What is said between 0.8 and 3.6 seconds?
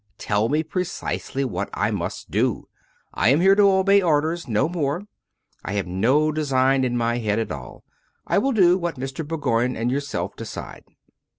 cisely what I must do. I am here